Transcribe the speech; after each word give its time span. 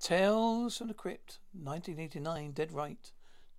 Tales 0.00 0.76
from 0.76 0.88
the 0.88 0.94
Crypt, 0.94 1.38
1989, 1.52 2.52
dead 2.52 2.72
right. 2.72 3.12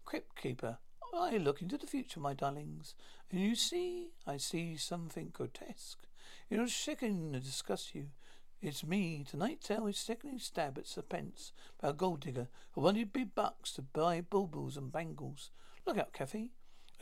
Crypt 0.05 0.39
Keeper. 0.39 0.77
I 1.13 1.37
look 1.37 1.61
into 1.61 1.77
the 1.77 1.87
future, 1.87 2.19
my 2.19 2.33
darlings, 2.33 2.93
and 3.31 3.41
you 3.41 3.55
see, 3.55 4.11
I 4.25 4.37
see 4.37 4.77
something 4.77 5.29
grotesque. 5.33 6.05
It'll 6.49 6.67
sicken 6.67 7.33
and 7.33 7.43
disgust 7.43 7.95
you. 7.95 8.07
It's 8.61 8.85
me. 8.85 9.25
Tonight 9.27 9.61
tell 9.61 9.87
is 9.87 9.97
sickening 9.97 10.39
stab 10.39 10.77
at 10.77 10.87
serpents 10.87 11.51
by 11.81 11.89
a 11.89 11.93
gold 11.93 12.21
digger 12.21 12.47
who 12.71 12.81
wanted 12.81 13.13
big 13.13 13.35
bucks 13.35 13.73
to 13.73 13.81
buy 13.81 14.21
bulbuls 14.21 14.77
and 14.77 14.91
bangles. 14.91 15.51
Look 15.85 15.97
out, 15.97 16.13
Kathy. 16.13 16.51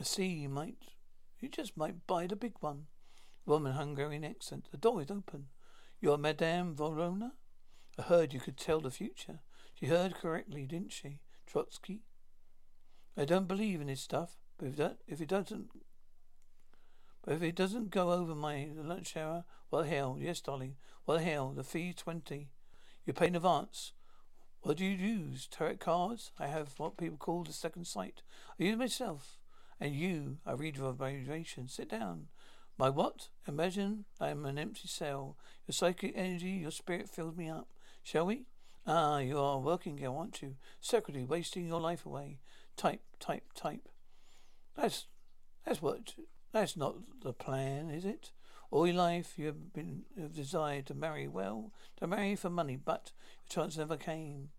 I 0.00 0.04
see 0.04 0.26
you 0.26 0.48
might, 0.48 0.94
you 1.40 1.48
just 1.48 1.76
might 1.76 2.06
buy 2.06 2.26
the 2.26 2.36
big 2.36 2.54
one. 2.60 2.86
Woman 3.44 3.72
Hungarian 3.72 4.24
accent. 4.24 4.68
The 4.70 4.76
door 4.76 5.02
is 5.02 5.10
open. 5.10 5.46
You're 6.00 6.18
Madame 6.18 6.74
Vorna? 6.74 7.32
I 7.98 8.02
heard 8.02 8.32
you 8.32 8.40
could 8.40 8.56
tell 8.56 8.80
the 8.80 8.90
future. 8.90 9.40
She 9.74 9.86
heard 9.86 10.14
correctly, 10.14 10.66
didn't 10.66 10.92
she, 10.92 11.20
Trotsky? 11.46 12.02
I 13.16 13.24
don't 13.24 13.48
believe 13.48 13.80
in 13.80 13.86
this 13.86 14.00
stuff, 14.00 14.36
but 14.58 14.68
if, 14.68 14.76
that, 14.76 14.98
if 15.06 15.20
it 15.20 15.28
doesn't, 15.28 15.68
but 17.24 17.34
if 17.34 17.42
it 17.42 17.54
doesn't 17.54 17.90
go 17.90 18.12
over 18.12 18.34
my 18.34 18.68
lunch 18.76 19.16
hour, 19.16 19.44
well, 19.70 19.82
hell, 19.82 20.16
yes, 20.20 20.40
darling. 20.40 20.76
Well, 21.06 21.18
hell, 21.18 21.52
the 21.56 21.64
fee 21.64 21.92
twenty. 21.92 22.50
You 23.04 23.12
pay 23.12 23.28
in 23.28 23.36
advance. 23.36 23.92
What 24.60 24.78
do 24.78 24.84
you 24.84 24.96
use? 24.96 25.46
Tarot 25.46 25.76
cards? 25.76 26.32
I 26.38 26.48
have 26.48 26.74
what 26.78 26.96
people 26.96 27.16
call 27.16 27.44
the 27.44 27.52
second 27.52 27.86
sight. 27.86 28.22
I 28.58 28.64
use 28.64 28.76
myself. 28.76 29.38
And 29.80 29.94
you, 29.94 30.38
I 30.44 30.52
read 30.52 30.76
your 30.76 30.92
vibration. 30.92 31.68
Sit 31.68 31.90
down. 31.90 32.26
My 32.78 32.88
what? 32.88 33.28
Imagine 33.46 34.06
I 34.20 34.28
am 34.28 34.44
an 34.44 34.58
empty 34.58 34.88
cell. 34.88 35.36
Your 35.66 35.74
psychic 35.74 36.14
energy, 36.16 36.50
your 36.50 36.70
spirit 36.70 37.08
filled 37.08 37.38
me 37.38 37.48
up. 37.48 37.68
Shall 38.06 38.26
we? 38.26 38.44
Ah, 38.86 39.18
you 39.18 39.36
are 39.36 39.58
working 39.58 39.96
girl, 39.96 40.18
aren't 40.18 40.40
you? 40.40 40.54
Secretary, 40.80 41.24
wasting 41.24 41.66
your 41.66 41.80
life 41.80 42.06
away. 42.06 42.38
Type, 42.76 43.00
type, 43.18 43.52
type. 43.56 43.88
That's 44.76 45.08
that's 45.64 45.82
what 45.82 46.14
that's 46.52 46.76
not 46.76 46.98
the 47.24 47.32
plan, 47.32 47.90
is 47.90 48.04
it? 48.04 48.30
All 48.70 48.86
your 48.86 48.94
life 48.94 49.36
you 49.36 49.46
have 49.46 49.72
been 49.72 50.04
have 50.16 50.36
desired 50.36 50.86
to 50.86 50.94
marry 50.94 51.26
well, 51.26 51.72
to 51.96 52.06
marry 52.06 52.36
for 52.36 52.48
money, 52.48 52.76
but 52.76 53.10
your 53.50 53.64
chance 53.64 53.76
never 53.76 53.96
came. 53.96 54.50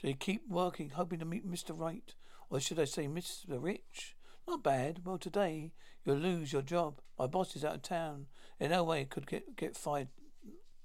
So 0.00 0.06
you 0.06 0.14
keep 0.14 0.48
working, 0.48 0.90
hoping 0.90 1.18
to 1.18 1.24
meet 1.24 1.44
Mr. 1.44 1.76
Right, 1.76 2.14
or 2.50 2.60
should 2.60 2.78
I 2.78 2.84
say 2.84 3.08
Mr. 3.08 3.60
Rich? 3.60 4.14
Not 4.46 4.62
bad. 4.62 5.00
Well, 5.04 5.18
today 5.18 5.72
you'll 6.04 6.18
lose 6.18 6.52
your 6.52 6.62
job. 6.62 7.00
My 7.18 7.26
boss 7.26 7.56
is 7.56 7.64
out 7.64 7.74
of 7.74 7.82
town. 7.82 8.26
In 8.60 8.70
no 8.70 8.84
way 8.84 9.06
could 9.06 9.26
get 9.26 9.56
get 9.56 9.76
fired. 9.76 10.06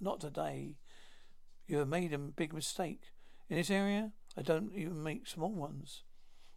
Not 0.01 0.19
today. 0.19 0.77
You 1.67 1.79
have 1.79 1.87
made 1.87 2.13
a 2.13 2.17
big 2.17 2.53
mistake. 2.53 3.11
In 3.49 3.57
this 3.57 3.69
area, 3.69 4.11
I 4.37 4.41
don't 4.41 4.73
even 4.73 5.03
make 5.03 5.27
small 5.27 5.51
ones. 5.51 6.03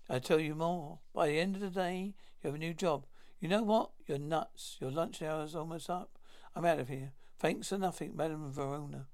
I 0.09 0.19
tell 0.19 0.41
you 0.41 0.55
more. 0.55 1.01
By 1.13 1.29
the 1.29 1.39
end 1.39 1.57
of 1.57 1.61
the 1.61 1.71
day, 1.71 2.15
you 2.43 2.49
have 2.49 2.55
a 2.55 2.59
new 2.59 2.75
job. 2.75 3.07
You 3.41 3.49
know 3.49 3.63
what? 3.63 3.91
You're 4.07 4.19
nuts. 4.19 4.77
Your 4.81 4.91
lunch 4.91 5.21
hour 5.23 5.45
is 5.45 5.57
almost 5.57 5.91
up. 5.91 6.19
I'm 6.55 6.65
out 6.65 6.79
of 6.79 6.89
here. 6.89 7.13
Thanks 7.39 7.69
for 7.69 7.79
nothing, 7.79 8.15
Madame 8.15 8.53
Vorna. 8.53 9.07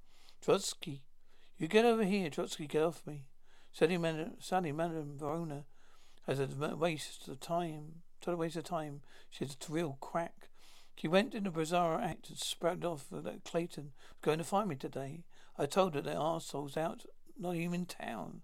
Trotsky. 0.42 1.02
You 1.58 1.68
get 1.68 1.84
over 1.84 2.04
here, 2.04 2.28
Trotsky, 2.28 2.66
get 2.66 2.82
off 2.82 3.06
me. 3.06 3.28
Sally, 3.72 3.98
Madame, 3.98 4.36
Madame 4.50 5.16
Vorna 5.18 5.64
has 6.26 6.40
a 6.40 6.76
waste 6.76 7.28
of 7.28 7.40
time. 7.40 8.02
Total 8.20 8.38
waste 8.38 8.56
of 8.56 8.64
time. 8.64 9.00
She's 9.30 9.56
a 9.68 9.72
real 9.72 9.96
crack. 10.00 10.48
She 10.96 11.08
went 11.08 11.34
in 11.34 11.46
a 11.46 11.50
bizarre 11.50 12.00
act 12.00 12.30
and 12.30 12.38
sprouted 12.38 12.84
off 12.84 13.06
that 13.10 13.44
Clayton 13.44 13.92
was 14.10 14.22
going 14.22 14.38
to 14.38 14.44
find 14.44 14.68
me 14.68 14.76
today. 14.76 15.24
I 15.58 15.66
told 15.66 15.94
her 15.94 16.00
that 16.02 16.16
arsehole's 16.16 16.76
out, 16.76 17.04
not 17.38 17.54
even 17.54 17.74
in 17.74 17.86
town. 17.86 18.42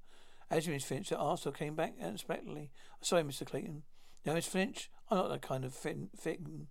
As 0.50 0.68
Miss 0.68 0.84
Finch, 0.84 1.08
the 1.08 1.16
arsehole 1.16 1.56
came 1.56 1.74
back 1.74 1.94
unexpectedly. 2.00 2.70
Sorry, 3.00 3.22
Mr. 3.22 3.46
Clayton. 3.46 3.82
Now, 4.24 4.34
Miss 4.34 4.46
Finch, 4.46 4.90
I'm 5.10 5.16
not 5.16 5.30
that 5.30 5.42
kind 5.42 5.64
of 5.64 5.74
thin, 5.74 6.10
thin 6.16 6.68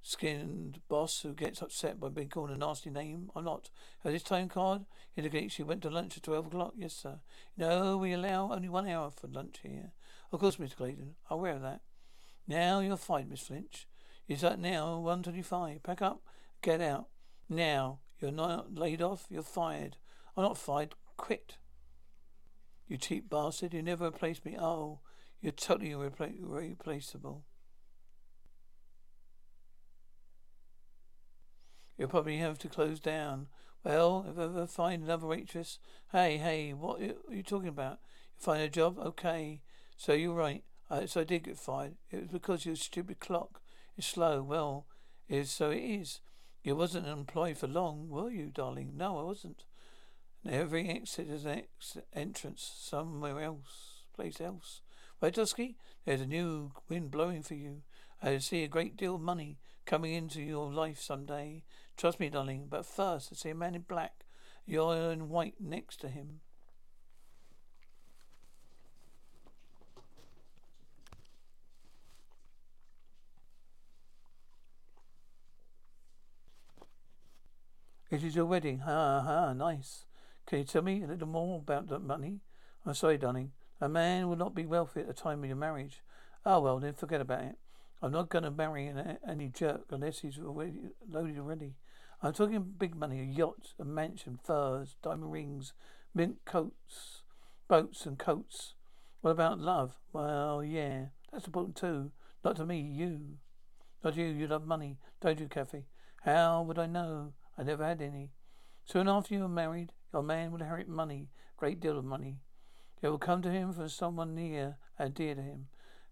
skinned 0.00 0.80
boss 0.88 1.22
who 1.22 1.34
gets 1.34 1.60
upset 1.60 1.98
by 1.98 2.08
being 2.08 2.28
called 2.28 2.50
a 2.50 2.56
nasty 2.56 2.90
name. 2.90 3.30
I'm 3.34 3.44
not. 3.44 3.70
Has 4.04 4.12
this 4.12 4.22
time 4.22 4.48
card 4.48 4.86
indicates 5.16 5.54
she 5.54 5.64
went 5.64 5.82
to 5.82 5.90
lunch 5.90 6.16
at 6.16 6.22
12 6.22 6.46
o'clock? 6.46 6.74
Yes, 6.76 6.94
sir. 6.94 7.18
No, 7.56 7.96
we 7.96 8.12
allow 8.12 8.52
only 8.52 8.68
one 8.68 8.88
hour 8.88 9.10
for 9.10 9.26
lunch 9.26 9.58
here. 9.64 9.90
Of 10.30 10.38
course, 10.38 10.56
Mr. 10.56 10.76
Clayton. 10.76 11.16
I'm 11.28 11.38
aware 11.38 11.56
of 11.56 11.62
that. 11.62 11.80
Now 12.46 12.78
you're 12.78 12.96
fine, 12.96 13.28
Miss 13.28 13.40
Finch. 13.40 13.88
Is 14.28 14.42
that 14.42 14.60
now 14.60 14.98
125? 14.98 15.82
Pack 15.82 16.02
up. 16.02 16.22
Get 16.62 16.80
out. 16.80 17.08
Now. 17.48 17.98
You're 18.20 18.30
not 18.30 18.74
laid 18.74 19.02
off. 19.02 19.26
You're 19.28 19.42
fired. 19.42 19.96
I'm 20.36 20.44
not 20.44 20.58
fired. 20.58 20.94
Quit. 21.16 21.56
You 22.88 22.96
cheap 22.96 23.28
bastard. 23.28 23.74
You 23.74 23.82
never 23.82 24.06
replaced 24.06 24.44
me. 24.44 24.56
Oh, 24.58 25.00
you're 25.40 25.52
totally 25.52 25.90
irrepla- 25.90 26.36
replaceable. 26.40 27.44
You'll 31.96 32.08
probably 32.08 32.36
have 32.38 32.58
to 32.58 32.68
close 32.68 33.00
down. 33.00 33.48
Well, 33.82 34.26
if 34.28 34.38
I 34.38 34.44
ever 34.44 34.66
find 34.66 35.02
another 35.02 35.26
waitress. 35.26 35.78
Hey, 36.12 36.36
hey, 36.38 36.72
what 36.72 37.00
are 37.00 37.34
you 37.34 37.42
talking 37.42 37.68
about? 37.68 37.98
You 38.36 38.44
find 38.44 38.62
a 38.62 38.68
job? 38.68 38.98
Okay. 38.98 39.62
So 39.96 40.12
you're 40.12 40.34
right. 40.34 40.64
I, 40.90 41.06
so 41.06 41.22
I 41.22 41.24
did 41.24 41.44
get 41.44 41.58
fired. 41.58 41.94
It 42.10 42.22
was 42.22 42.28
because 42.30 42.66
your 42.66 42.76
stupid 42.76 43.20
clock 43.20 43.60
is 43.96 44.06
slow. 44.06 44.42
Well, 44.42 44.86
is 45.28 45.50
so 45.50 45.70
it 45.70 45.78
is. 45.78 46.20
You 46.66 46.74
wasn't 46.74 47.06
employed 47.06 47.58
for 47.58 47.68
long, 47.68 48.08
were 48.08 48.28
you, 48.28 48.50
darling? 48.52 48.94
No, 48.96 49.20
I 49.20 49.22
wasn't. 49.22 49.66
And 50.44 50.52
every 50.52 50.88
exit 50.88 51.30
is 51.30 51.44
an 51.44 51.58
ex- 51.60 51.96
entrance 52.12 52.68
somewhere 52.80 53.40
else, 53.40 54.02
place 54.12 54.40
else. 54.40 54.80
Right, 55.22 55.32
Dusky? 55.32 55.76
There's 56.04 56.22
a 56.22 56.26
new 56.26 56.72
wind 56.88 57.12
blowing 57.12 57.44
for 57.44 57.54
you. 57.54 57.82
I 58.20 58.38
see 58.38 58.64
a 58.64 58.68
great 58.68 58.96
deal 58.96 59.14
of 59.14 59.20
money 59.20 59.60
coming 59.84 60.12
into 60.12 60.42
your 60.42 60.72
life 60.72 61.00
some 61.00 61.24
day. 61.24 61.62
Trust 61.96 62.18
me, 62.18 62.30
darling. 62.30 62.66
But 62.68 62.84
first, 62.84 63.28
I 63.30 63.36
see 63.36 63.50
a 63.50 63.54
man 63.54 63.76
in 63.76 63.82
black. 63.82 64.24
You're 64.64 65.12
in 65.12 65.28
white 65.28 65.60
next 65.60 66.00
to 66.00 66.08
him. 66.08 66.40
It 78.16 78.24
is 78.24 78.34
your 78.34 78.46
wedding. 78.46 78.78
Ha 78.78 79.20
ha, 79.20 79.52
nice. 79.52 80.06
Can 80.46 80.60
you 80.60 80.64
tell 80.64 80.80
me 80.80 81.02
a 81.02 81.06
little 81.06 81.28
more 81.28 81.58
about 81.58 81.88
the 81.88 81.98
money? 81.98 82.40
I'm 82.86 82.94
sorry, 82.94 83.18
darling. 83.18 83.52
A 83.78 83.90
man 83.90 84.26
will 84.26 84.36
not 84.36 84.54
be 84.54 84.64
wealthy 84.64 85.00
at 85.00 85.06
the 85.06 85.12
time 85.12 85.40
of 85.40 85.48
your 85.48 85.56
marriage. 85.58 86.02
Oh 86.46 86.60
well, 86.60 86.78
then 86.78 86.94
forget 86.94 87.20
about 87.20 87.44
it. 87.44 87.56
I'm 88.00 88.12
not 88.12 88.30
going 88.30 88.44
to 88.44 88.50
marry 88.50 88.90
any 89.28 89.48
jerk 89.48 89.82
unless 89.90 90.20
he's 90.20 90.38
already 90.38 90.92
loaded 91.06 91.38
already. 91.38 91.74
I'm 92.22 92.32
talking 92.32 92.64
big 92.78 92.96
money, 92.96 93.20
a 93.20 93.22
yacht, 93.22 93.74
a 93.78 93.84
mansion, 93.84 94.38
furs, 94.42 94.96
diamond 95.02 95.30
rings, 95.30 95.74
mint 96.14 96.38
coats, 96.46 97.20
boats 97.68 98.06
and 98.06 98.18
coats. 98.18 98.72
What 99.20 99.32
about 99.32 99.60
love? 99.60 99.98
Well, 100.14 100.64
yeah, 100.64 101.08
that's 101.30 101.44
important 101.44 101.76
too. 101.76 102.12
Not 102.42 102.56
to 102.56 102.64
me, 102.64 102.80
you. 102.80 103.36
Not 104.02 104.16
you. 104.16 104.24
You 104.24 104.46
love 104.46 104.66
money, 104.66 104.96
don't 105.20 105.38
you, 105.38 105.48
Kathy? 105.48 105.84
How 106.22 106.62
would 106.62 106.78
I 106.78 106.86
know? 106.86 107.34
I 107.58 107.62
never 107.62 107.84
had 107.84 108.02
any. 108.02 108.32
Soon 108.84 109.08
after 109.08 109.34
you 109.34 109.44
are 109.44 109.48
married, 109.48 109.92
your 110.12 110.22
man 110.22 110.52
will 110.52 110.60
inherit 110.60 110.88
money, 110.88 111.28
a 111.56 111.58
great 111.58 111.80
deal 111.80 111.98
of 111.98 112.04
money. 112.04 112.38
It 113.02 113.08
will 113.08 113.18
come 113.18 113.42
to 113.42 113.50
him 113.50 113.72
from 113.72 113.88
someone 113.88 114.34
near 114.34 114.78
and 114.98 115.14
dear 115.14 115.34
to 115.34 115.42
him. 115.42 115.68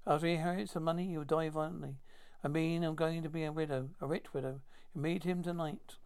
After 0.06 0.26
he 0.26 0.35
inherits 0.35 0.73
the 0.75 0.81
money, 0.81 1.08
he 1.08 1.17
will 1.17 1.25
die 1.25 1.49
violently. 1.49 1.96
I 2.43 2.49
mean, 2.49 2.82
I'm 2.85 2.94
going 2.94 3.23
to 3.23 3.31
be 3.31 3.44
a 3.44 3.52
widow, 3.52 3.91
a 4.00 4.06
rich 4.06 4.35
widow. 4.35 4.61
You 4.94 5.00
meet 5.00 5.25
him 5.25 5.43
tonight. 5.43 5.96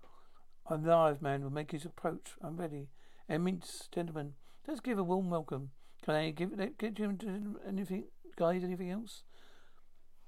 A 0.67 0.77
live 0.77 1.21
man 1.23 1.43
will 1.43 1.51
make 1.51 1.73
his 1.73 1.85
approach. 1.85 2.35
I'm 2.43 2.57
ready. 2.57 2.89
Eminence, 3.29 3.89
gentlemen, 3.93 4.35
let's 4.67 4.81
give 4.81 4.99
a 4.99 5.03
warm 5.03 5.31
welcome. 5.31 5.71
Can 6.05 6.15
I 6.15 6.31
give 6.31 6.57
get 6.79 6.99
you 6.99 7.59
anything, 7.67 8.05
guys? 8.37 8.63
Anything 8.63 8.91
else? 8.91 9.23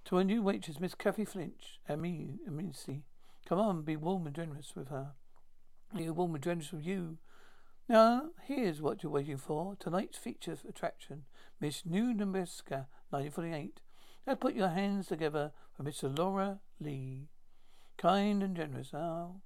To 0.07 0.19
a 0.19 0.25
new 0.25 0.43
waitress, 0.43 0.81
Miss 0.81 0.95
Kathy 0.95 1.25
Flinch, 1.25 1.79
me. 1.97 2.39
Come 3.47 3.59
on, 3.59 3.83
be 3.83 3.97
warm 3.97 4.27
and 4.27 4.37
generous 4.37 4.75
with 4.77 4.89
her. 4.89 5.13
Be 5.97 6.09
warm 6.11 6.35
and 6.35 6.45
generous 6.45 6.73
with 6.73 6.87
you. 6.87 7.19
Now, 7.89 8.31
here's 8.45 8.81
what 8.81 9.03
you're 9.03 9.11
waiting 9.11 9.37
for. 9.37 9.75
Tonight's 9.75 10.17
feature 10.17 10.57
attraction, 10.69 11.25
Miss 11.61 11.85
New 11.85 12.15
Nebraska, 12.15 12.87
1948. 13.11 13.81
Now 14.27 14.35
put 14.37 14.55
your 14.55 14.69
hands 14.69 15.09
together 15.09 15.53
for 15.77 15.83
Miss 15.83 16.03
Laura 16.03 16.61
Lee. 16.79 17.29
Kind 17.97 18.43
and 18.43 18.57
generous. 18.57 18.95
Oh, 18.95 19.41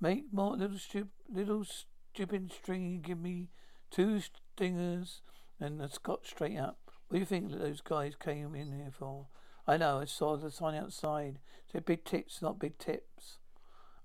make 0.00 0.32
more 0.32 0.56
little 0.56 0.76
stup- 0.76 1.08
little 1.28 1.64
stupid 1.64 2.52
stringy. 2.52 2.98
Give 2.98 3.18
me 3.18 3.48
two 3.90 4.20
stingers 4.20 5.22
and 5.58 5.82
a 5.82 5.88
scotch 5.88 6.28
straight 6.28 6.58
up. 6.58 6.78
What 7.08 7.16
do 7.16 7.18
you 7.18 7.26
think 7.26 7.50
that 7.50 7.58
those 7.58 7.80
guys 7.80 8.14
came 8.14 8.54
in 8.54 8.72
here 8.72 8.92
for? 8.96 9.26
I 9.70 9.76
know. 9.76 10.00
I 10.00 10.04
saw 10.04 10.36
the 10.36 10.50
sign 10.50 10.74
outside. 10.74 11.38
It 11.68 11.70
said 11.70 11.84
big 11.84 12.04
tips, 12.04 12.42
not 12.42 12.58
big 12.58 12.76
tips. 12.78 13.38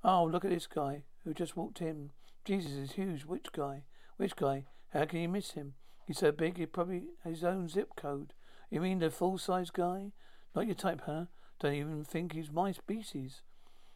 Oh, 0.03 0.23
look 0.23 0.45
at 0.45 0.51
this 0.51 0.67
guy 0.67 1.05
who 1.23 1.33
just 1.33 1.57
walked 1.57 1.81
in. 1.81 2.11
Jesus 2.43 2.73
is 2.73 2.91
huge. 2.91 3.25
Which 3.25 3.51
guy? 3.51 3.81
Which 4.17 4.35
guy? 4.35 4.65
How 4.93 5.05
can 5.05 5.21
you 5.21 5.27
miss 5.27 5.53
him? 5.53 5.73
He's 6.05 6.19
so 6.19 6.31
big 6.31 6.57
he 6.57 6.67
probably 6.67 7.05
has 7.23 7.37
his 7.37 7.43
own 7.43 7.67
zip 7.67 7.95
code. 7.95 8.33
You 8.69 8.79
mean 8.79 8.99
the 8.99 9.09
full 9.09 9.39
size 9.39 9.71
guy? 9.71 10.11
Not 10.55 10.67
your 10.67 10.75
type, 10.75 11.01
huh? 11.07 11.25
Don't 11.59 11.73
even 11.73 12.03
think 12.03 12.33
he's 12.33 12.51
my 12.51 12.71
species. 12.71 13.41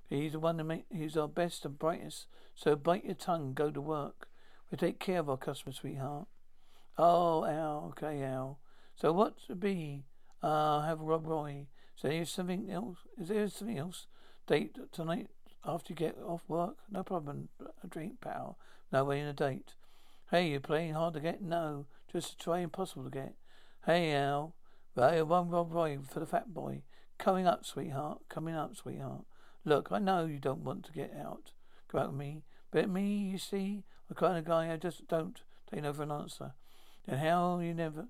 He's 0.09 0.31
the 0.31 0.39
one 0.39 0.57
that 0.57 0.63
make 0.63 0.85
he's 0.91 1.15
our 1.15 1.27
best 1.27 1.65
and 1.65 1.77
brightest. 1.77 2.25
So 2.55 2.75
bite 2.75 3.05
your 3.05 3.13
tongue, 3.13 3.53
go 3.53 3.69
to 3.69 3.79
work. 3.79 4.27
We 4.71 4.77
take 4.79 4.99
care 4.99 5.19
of 5.19 5.29
our 5.29 5.37
customers, 5.37 5.75
sweetheart. 5.75 6.25
Oh, 6.97 7.45
Al, 7.45 7.93
okay, 7.93 8.23
Al. 8.23 8.57
So 8.95 9.13
what's 9.13 9.45
to 9.45 9.55
be? 9.55 10.05
Uh, 10.41 10.81
have 10.81 10.99
Rob 10.99 11.27
Roy. 11.27 11.67
So 11.95 12.07
there's 12.07 12.29
something 12.29 12.69
else. 12.69 12.99
Is 13.19 13.27
there 13.27 13.47
something 13.49 13.77
else? 13.77 14.07
Date 14.47 14.77
tonight 14.91 15.27
after 15.65 15.91
you 15.91 15.95
get 15.95 16.17
off 16.25 16.43
work? 16.47 16.77
No 16.89 17.03
problem. 17.03 17.49
A 17.83 17.87
drink, 17.87 18.21
pal. 18.21 18.57
No 18.91 19.03
way 19.03 19.19
in 19.19 19.27
a 19.27 19.33
date. 19.33 19.73
Hey, 20.31 20.49
you're 20.49 20.59
playing 20.59 20.93
hard 20.93 21.15
to 21.15 21.19
get? 21.19 21.41
No, 21.41 21.87
just 22.11 22.39
try 22.39 22.59
impossible 22.59 23.03
to 23.03 23.09
get. 23.09 23.33
Hey, 23.85 24.13
Al. 24.13 24.55
Right, 24.95 25.25
one 25.25 25.49
Rob 25.49 25.73
Roy 25.73 25.97
for 26.07 26.19
the 26.19 26.25
fat 26.25 26.53
boy. 26.53 26.83
Coming 27.17 27.47
up, 27.47 27.65
sweetheart. 27.65 28.19
Coming 28.29 28.55
up, 28.55 28.75
sweetheart. 28.75 29.25
Look, 29.65 29.89
I 29.91 29.99
know 29.99 30.25
you 30.25 30.39
don't 30.39 30.63
want 30.63 30.85
to 30.85 30.91
get 30.91 31.13
out. 31.19 31.51
Go 31.91 31.99
out 31.99 32.11
with 32.11 32.19
me. 32.19 32.43
But 32.71 32.89
me, 32.89 33.29
you 33.31 33.37
see, 33.37 33.83
the 34.07 34.15
kind 34.15 34.37
of 34.37 34.45
a 34.45 34.47
guy 34.47 34.71
I 34.71 34.77
just 34.77 35.07
don't 35.07 35.41
take 35.69 35.83
no 35.83 35.93
for 35.93 36.03
an 36.03 36.11
answer. 36.11 36.53
Then 37.05 37.19
how 37.19 37.59
you 37.59 37.73
never 37.73 38.07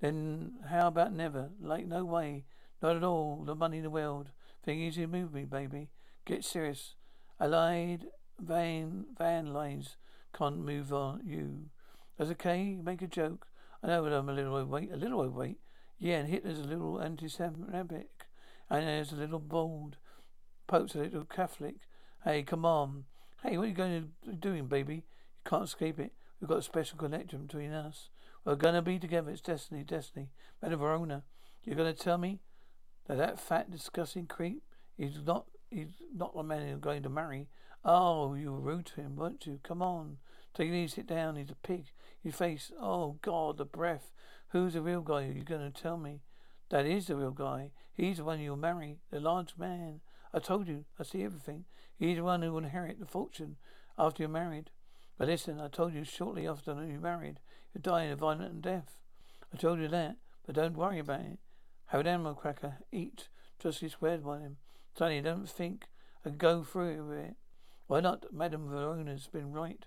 then 0.00 0.52
how 0.68 0.88
about 0.88 1.12
never? 1.12 1.50
Like 1.60 1.86
no 1.86 2.04
way. 2.04 2.44
Not 2.82 2.96
at 2.96 3.04
all. 3.04 3.44
The 3.44 3.54
money 3.54 3.78
in 3.78 3.82
the 3.82 3.90
world. 3.90 4.30
Thing 4.64 4.80
easy 4.80 5.02
to 5.02 5.06
move 5.06 5.32
me, 5.32 5.44
baby. 5.44 5.90
Get 6.24 6.44
serious. 6.44 6.94
Allied 7.38 8.06
van 8.38 9.06
van 9.16 9.52
lines 9.52 9.96
can't 10.36 10.58
move 10.58 10.92
on 10.92 11.22
you. 11.24 11.70
That's 12.16 12.30
okay, 12.32 12.76
make 12.82 13.02
a 13.02 13.06
joke. 13.06 13.46
I 13.82 13.88
know 13.88 14.04
that 14.04 14.12
I'm 14.12 14.28
a 14.28 14.32
little 14.32 14.54
overweight, 14.54 14.92
a 14.92 14.96
little 14.96 15.20
overweight. 15.20 15.58
Yeah, 15.98 16.18
and 16.18 16.28
Hitler's 16.28 16.58
a 16.58 16.64
little 16.64 17.00
anti-Semitic, 17.00 18.26
and 18.68 18.86
there's 18.86 19.12
a 19.12 19.16
little 19.16 19.38
bold. 19.38 19.96
Pope's 20.66 20.94
a 20.94 20.98
little 20.98 21.24
Catholic. 21.24 21.76
Hey, 22.24 22.42
come 22.42 22.64
on. 22.64 23.04
Hey, 23.42 23.56
what 23.56 23.64
are 23.64 23.68
you 23.68 23.74
going 23.74 24.12
to 24.24 24.32
doing, 24.32 24.66
baby? 24.66 24.94
You 24.96 25.02
can't 25.44 25.64
escape 25.64 25.98
it. 25.98 26.12
We've 26.40 26.48
got 26.48 26.58
a 26.58 26.62
special 26.62 26.98
connection 26.98 27.46
between 27.46 27.72
us. 27.72 28.10
We're 28.44 28.56
gonna 28.56 28.82
be 28.82 28.98
together. 28.98 29.30
It's 29.30 29.40
destiny, 29.40 29.84
destiny. 29.84 30.30
Of 30.62 30.72
Vorna, 30.78 31.22
you're 31.64 31.76
gonna 31.76 31.92
tell 31.92 32.18
me 32.18 32.40
that 33.06 33.18
that 33.18 33.40
fat, 33.40 33.70
disgusting 33.70 34.26
creep 34.26 34.62
is 34.98 35.24
not 35.26 35.46
he's 35.70 36.02
not 36.14 36.34
the 36.34 36.42
man 36.42 36.68
you're 36.68 36.78
going 36.78 37.02
to 37.02 37.08
marry. 37.08 37.48
Oh, 37.84 38.34
you 38.34 38.52
were 38.52 38.60
rude 38.60 38.86
to 38.86 39.00
him, 39.00 39.16
weren't 39.16 39.46
you? 39.46 39.60
Come 39.62 39.80
on. 39.80 40.18
Take 40.52 40.68
it 40.68 40.74
easy, 40.74 40.96
sit 40.96 41.06
down. 41.06 41.36
He's 41.36 41.50
a 41.50 41.54
pig. 41.54 41.86
Your 42.22 42.32
face. 42.32 42.70
Oh, 42.78 43.16
God, 43.22 43.56
the 43.56 43.64
breath. 43.64 44.12
Who's 44.48 44.74
the 44.74 44.82
real 44.82 45.00
guy? 45.00 45.30
You're 45.34 45.44
going 45.44 45.72
to 45.72 45.82
tell 45.82 45.96
me. 45.96 46.20
That 46.70 46.86
is 46.86 47.06
the 47.06 47.16
real 47.16 47.30
guy. 47.30 47.70
He's 47.92 48.18
the 48.18 48.24
one 48.24 48.40
you'll 48.40 48.56
marry. 48.56 48.98
The 49.10 49.20
large 49.20 49.54
man. 49.56 50.00
I 50.34 50.40
told 50.40 50.68
you. 50.68 50.84
I 50.98 51.04
see 51.04 51.24
everything. 51.24 51.64
He's 51.98 52.16
the 52.16 52.24
one 52.24 52.42
who 52.42 52.52
will 52.52 52.58
inherit 52.58 53.00
the 53.00 53.06
fortune 53.06 53.56
after 53.98 54.22
you're 54.22 54.30
married. 54.30 54.70
But 55.20 55.28
listen, 55.28 55.60
I 55.60 55.68
told 55.68 55.92
you 55.92 56.02
shortly 56.02 56.48
after 56.48 56.72
you're 56.72 56.98
married, 56.98 57.40
you're 57.74 57.82
dying 57.82 58.10
a 58.10 58.16
violent 58.16 58.62
death. 58.62 59.02
I 59.52 59.58
told 59.58 59.78
you 59.78 59.86
that, 59.88 60.16
but 60.46 60.54
don't 60.54 60.78
worry 60.78 60.98
about 60.98 61.20
it. 61.20 61.38
Have 61.88 62.00
an 62.00 62.06
animal 62.06 62.32
cracker. 62.32 62.78
Eat. 62.90 63.28
Just 63.58 63.82
be 63.82 63.90
squared 63.90 64.24
by 64.24 64.38
him. 64.38 64.56
Sonny, 64.96 65.20
don't 65.20 65.46
think 65.46 65.88
and 66.24 66.38
go 66.38 66.64
through 66.64 67.06
with 67.06 67.18
it. 67.18 67.34
Why 67.86 68.00
not? 68.00 68.32
Madame 68.32 68.70
Vorna's 68.70 69.26
been 69.26 69.52
right 69.52 69.84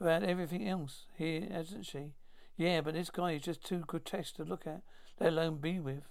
about 0.00 0.24
everything 0.24 0.68
else 0.68 1.04
here, 1.16 1.46
hasn't 1.52 1.86
she? 1.86 2.14
Yeah, 2.56 2.80
but 2.80 2.94
this 2.94 3.10
guy 3.10 3.30
is 3.34 3.42
just 3.42 3.64
too 3.64 3.84
grotesque 3.86 4.34
to 4.38 4.42
look 4.42 4.66
at, 4.66 4.82
let 5.20 5.34
alone 5.34 5.58
be 5.58 5.78
with. 5.78 6.02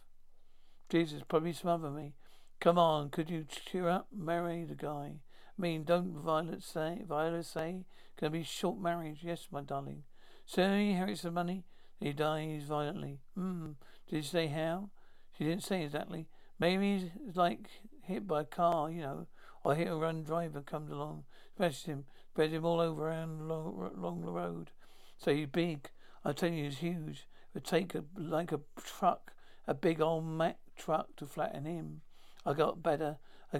Jesus, 0.88 1.22
probably 1.28 1.52
smother 1.52 1.90
me. 1.90 2.14
Come 2.62 2.78
on, 2.78 3.10
could 3.10 3.30
you 3.30 3.44
cheer 3.44 3.90
up? 3.90 4.08
Marry 4.16 4.64
the 4.64 4.74
guy. 4.74 5.16
I 5.58 5.62
mean, 5.62 5.84
don't 5.84 6.14
Violet 6.14 6.64
say, 6.64 7.04
Violet 7.08 7.46
say, 7.46 7.86
gonna 8.20 8.32
be 8.32 8.44
short 8.44 8.80
marriage? 8.80 9.20
Yes, 9.22 9.48
my 9.52 9.62
darling. 9.62 10.04
So 10.46 10.62
he 10.76 10.92
inherits 10.92 11.22
the 11.22 11.32
money, 11.32 11.64
he 12.00 12.12
dies 12.12 12.64
violently. 12.64 13.20
Hmm, 13.36 13.72
did 14.10 14.18
he 14.18 14.22
say 14.24 14.48
how? 14.48 14.90
She 15.38 15.44
didn't 15.44 15.64
say 15.64 15.84
exactly. 15.84 16.28
Maybe 16.60 17.12
he's 17.26 17.36
like 17.36 17.70
hit 18.04 18.28
by 18.28 18.42
a 18.42 18.46
car, 18.46 18.90
you 18.90 19.02
know, 19.02 19.28
or 19.64 19.76
hit 19.76 19.88
a 19.88 19.96
run 19.96 20.24
driver 20.24 20.62
comes 20.62 20.92
along, 20.92 21.24
smashes 21.56 21.86
him, 21.86 22.06
spreads 22.30 22.54
him 22.54 22.66
all 22.66 22.80
over 22.80 23.08
around 23.08 23.42
along, 23.42 23.92
along 23.96 24.22
the 24.22 24.32
road. 24.32 24.72
So 25.18 25.34
he's 25.34 25.48
big. 25.48 25.90
I 26.26 26.34
tell 26.34 26.52
you, 26.52 26.66
he's 26.66 26.80
huge. 26.80 27.28
It 27.54 27.56
would 27.56 27.66
take 27.66 27.96
a, 27.96 28.04
like 28.18 28.52
a 28.52 28.62
truck, 28.78 29.34
a 29.68 29.74
big 29.74 30.02
old 30.02 30.26
Mack 30.26 30.58
truck 30.76 31.16
to 31.18 31.26
flatten 31.26 31.66
him. 31.66 32.02
I 32.46 32.54
got 32.54 32.84
better. 32.84 33.18
I 33.54 33.60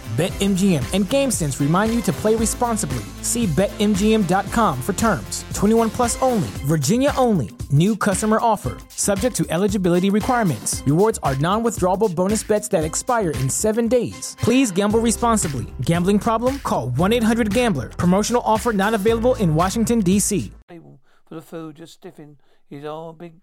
BetMGM 0.11 0.83
and 0.93 1.05
GameSense 1.05 1.61
remind 1.61 1.93
you 1.93 2.01
to 2.01 2.11
play 2.11 2.35
responsibly. 2.35 3.05
See 3.21 3.45
BetMGM.com 3.45 4.81
for 4.81 4.91
terms. 4.91 5.45
21 5.53 5.89
plus 5.89 6.21
only, 6.21 6.49
Virginia 6.65 7.13
only. 7.15 7.51
New 7.71 7.95
customer 7.95 8.37
offer. 8.41 8.77
Subject 8.89 9.33
to 9.37 9.45
eligibility 9.49 10.09
requirements. 10.09 10.83
Rewards 10.85 11.17
are 11.23 11.37
non 11.37 11.63
withdrawable 11.63 12.13
bonus 12.13 12.43
bets 12.43 12.67
that 12.67 12.83
expire 12.83 13.29
in 13.29 13.49
seven 13.49 13.87
days. 13.87 14.35
Please 14.41 14.69
gamble 14.69 14.99
responsibly. 14.99 15.65
Gambling 15.79 16.19
problem? 16.19 16.59
Call 16.59 16.89
1 16.89 17.13
800 17.13 17.53
Gambler. 17.53 17.87
Promotional 17.87 18.41
offer 18.45 18.73
not 18.73 18.93
available 18.93 19.35
in 19.35 19.55
Washington, 19.55 20.01
D.C. 20.01 20.51
For 20.67 21.35
the 21.35 21.41
food, 21.41 21.77
just 21.77 21.93
stiffing 21.93 22.35
his 22.69 22.83
old 22.83 23.17
big 23.17 23.35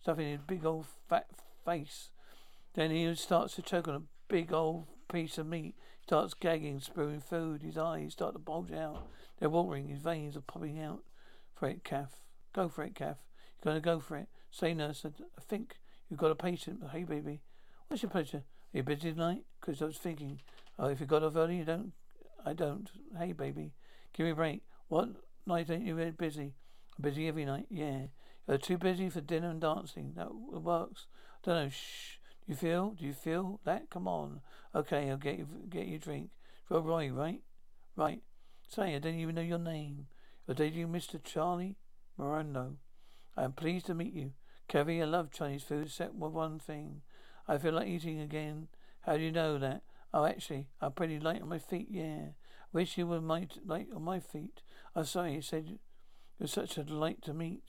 stuff 0.00 0.18
in 0.18 0.26
his 0.26 0.40
big 0.44 0.66
old 0.66 0.86
fat 1.08 1.28
face. 1.64 2.10
Then 2.74 2.90
he 2.90 3.14
starts 3.14 3.54
to 3.54 3.62
choke 3.62 3.86
on 3.86 3.94
a 3.94 4.02
big 4.26 4.52
old 4.52 4.86
piece 5.08 5.38
of 5.38 5.46
meat 5.46 5.76
starts 6.06 6.34
gagging, 6.34 6.78
spewing 6.78 7.20
food. 7.20 7.62
His 7.62 7.76
eyes 7.76 8.12
start 8.12 8.34
to 8.34 8.38
bulge 8.38 8.70
out. 8.70 9.08
They're 9.40 9.50
watering. 9.50 9.88
His 9.88 9.98
veins 9.98 10.36
are 10.36 10.40
popping 10.40 10.80
out. 10.80 11.02
For 11.52 11.68
it, 11.68 11.82
Kath. 11.82 12.22
Go 12.52 12.68
for 12.68 12.84
it, 12.84 12.94
Kath. 12.94 13.24
You're 13.64 13.72
going 13.72 13.82
to 13.82 13.84
go 13.84 13.98
for 13.98 14.16
it. 14.16 14.28
Say, 14.52 14.72
nurse, 14.72 15.04
I 15.04 15.40
think 15.40 15.78
you've 16.08 16.20
got 16.20 16.30
a 16.30 16.36
patient. 16.36 16.80
Hey, 16.92 17.02
baby. 17.02 17.40
What's 17.88 18.02
your 18.02 18.10
pleasure? 18.10 18.44
Are 18.72 18.76
you 18.76 18.82
busy 18.84 19.12
tonight? 19.12 19.42
Because 19.60 19.82
I 19.82 19.86
was 19.86 19.98
thinking, 19.98 20.40
oh, 20.78 20.86
if 20.86 21.00
you 21.00 21.06
got 21.06 21.24
off 21.24 21.34
early, 21.34 21.56
you 21.56 21.64
don't. 21.64 21.92
I 22.44 22.52
don't. 22.52 22.88
Hey, 23.18 23.32
baby. 23.32 23.72
Give 24.12 24.26
me 24.26 24.30
a 24.30 24.36
break. 24.36 24.62
What 24.88 25.08
night 25.44 25.70
ain't 25.70 25.86
you 25.86 26.14
busy? 26.16 26.54
I'm 26.96 27.02
busy 27.02 27.26
every 27.26 27.44
night. 27.44 27.66
Yeah. 27.68 28.02
You're 28.46 28.58
too 28.58 28.78
busy 28.78 29.10
for 29.10 29.20
dinner 29.20 29.50
and 29.50 29.60
dancing. 29.60 30.12
That 30.14 30.32
works. 30.32 31.06
I 31.42 31.50
don't 31.50 31.64
know. 31.64 31.70
Shh. 31.70 32.15
You 32.46 32.54
feel? 32.54 32.90
Do 32.90 33.04
you 33.04 33.12
feel 33.12 33.60
that? 33.64 33.90
Come 33.90 34.06
on. 34.06 34.40
Okay, 34.74 35.10
I'll 35.10 35.16
get 35.16 35.38
you 35.38 35.48
get 35.68 35.86
you 35.86 35.96
a 35.96 35.98
drink. 35.98 36.30
Rob 36.68 36.86
Roy, 36.86 37.10
right? 37.10 37.42
Right. 37.96 38.22
Say, 38.68 38.94
I 38.94 38.98
don't 38.98 39.14
even 39.14 39.34
know 39.34 39.42
your 39.42 39.58
name. 39.58 40.06
Or 40.48 40.54
did 40.54 40.74
you, 40.74 40.86
Mr. 40.86 41.22
Charlie 41.22 41.76
Morando? 42.18 42.76
I 43.36 43.44
am 43.44 43.52
pleased 43.52 43.86
to 43.86 43.94
meet 43.94 44.12
you. 44.12 44.32
Kevin, 44.68 45.02
I 45.02 45.04
love 45.04 45.30
Chinese 45.30 45.62
food 45.62 45.86
except 45.86 46.18
for 46.18 46.28
one 46.28 46.58
thing. 46.58 47.02
I 47.48 47.58
feel 47.58 47.74
like 47.74 47.88
eating 47.88 48.20
again. 48.20 48.68
How 49.02 49.16
do 49.16 49.22
you 49.22 49.30
know 49.30 49.58
that? 49.58 49.82
Oh, 50.12 50.24
actually, 50.24 50.68
I'm 50.80 50.92
pretty 50.92 51.20
light 51.20 51.42
on 51.42 51.48
my 51.48 51.58
feet, 51.58 51.88
yeah. 51.90 52.30
Wish 52.72 52.98
you 52.98 53.06
were 53.06 53.20
my, 53.20 53.46
light 53.64 53.88
on 53.94 54.02
my 54.02 54.18
feet. 54.18 54.62
I'm 54.94 55.04
sorry, 55.04 55.34
you 55.34 55.42
said 55.42 55.78
you're 56.38 56.48
such 56.48 56.78
a 56.78 56.84
delight 56.84 57.22
to 57.22 57.34
meet. 57.34 57.64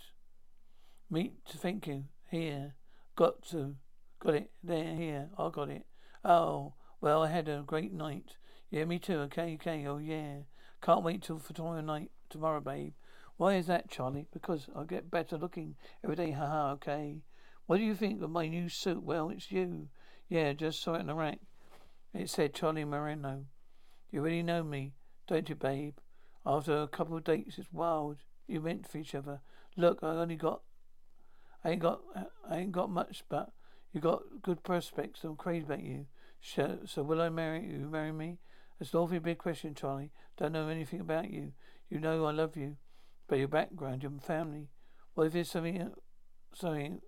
Meet, 1.09 1.45
to 1.47 1.57
thank 1.57 1.87
you. 1.87 2.05
Here. 2.29 2.75
Got 3.15 3.43
to. 3.49 3.75
Got 4.19 4.35
it. 4.35 4.51
There, 4.63 4.95
here. 4.95 5.29
I 5.37 5.49
got 5.49 5.69
it. 5.69 5.85
Oh, 6.25 6.73
well, 7.01 7.23
I 7.23 7.29
had 7.29 7.47
a 7.47 7.63
great 7.65 7.93
night. 7.93 8.37
Yeah, 8.69 8.85
me 8.85 8.99
too. 8.99 9.19
Okay, 9.19 9.55
okay. 9.55 9.85
Oh, 9.87 9.97
yeah. 9.97 10.39
Can't 10.81 11.03
wait 11.03 11.23
till 11.23 11.39
for 11.39 11.53
tomorrow 11.53 11.81
night. 11.81 12.11
Tomorrow, 12.29 12.61
babe. 12.61 12.93
Why 13.37 13.55
is 13.55 13.67
that, 13.67 13.89
Charlie? 13.89 14.25
Because 14.33 14.67
I 14.75 14.83
get 14.83 15.11
better 15.11 15.37
looking 15.37 15.75
every 16.03 16.15
day. 16.15 16.31
Haha, 16.31 16.71
okay. 16.73 17.21
What 17.67 17.77
do 17.77 17.83
you 17.83 17.95
think 17.95 18.21
of 18.21 18.31
my 18.31 18.47
new 18.47 18.69
suit? 18.69 19.03
Well, 19.03 19.29
it's 19.29 19.51
you. 19.51 19.89
Yeah, 20.27 20.53
just 20.53 20.81
saw 20.81 20.95
it 20.95 21.01
in 21.01 21.07
the 21.07 21.13
rack. 21.13 21.39
It 22.13 22.29
said 22.29 22.53
Charlie 22.53 22.83
Marno. 22.83 23.45
You 24.09 24.21
really 24.21 24.43
know 24.43 24.63
me, 24.63 24.93
don't 25.27 25.47
you, 25.47 25.55
babe? 25.55 25.97
After 26.45 26.81
a 26.81 26.87
couple 26.87 27.17
of 27.17 27.25
dates, 27.25 27.57
it's 27.57 27.71
wild. 27.71 28.17
You 28.47 28.61
meant 28.61 28.87
for 28.87 28.97
each 28.97 29.13
other. 29.13 29.41
Look, 29.75 29.99
I 30.01 30.07
only 30.07 30.37
got, 30.37 30.61
I 31.63 31.71
ain't 31.71 31.81
got, 31.81 32.01
I 32.49 32.57
ain't 32.57 32.71
got 32.71 32.89
much, 32.89 33.23
but 33.29 33.51
you 33.93 34.01
got 34.01 34.23
good 34.41 34.63
prospects. 34.63 35.23
I'm 35.23 35.35
crazy 35.35 35.65
about 35.65 35.83
you. 35.83 36.05
So, 36.41 37.03
will 37.03 37.21
I 37.21 37.29
marry 37.29 37.65
you? 37.65 37.87
Marry 37.89 38.11
me? 38.11 38.37
It's 38.79 38.93
an 38.93 38.99
awfully 38.99 39.19
big 39.19 39.39
question, 39.39 39.73
Charlie. 39.73 40.11
Don't 40.37 40.51
know 40.51 40.67
anything 40.67 40.99
about 40.99 41.31
you. 41.31 41.53
You 41.89 41.99
know 41.99 42.25
I 42.25 42.31
love 42.31 42.55
you, 42.55 42.77
but 43.27 43.39
your 43.39 43.47
background, 43.47 44.03
your 44.03 44.11
family. 44.21 44.69
What 45.15 45.27
if 45.27 45.33
there's 45.33 45.49
something, 45.49 45.91
something 46.53 47.01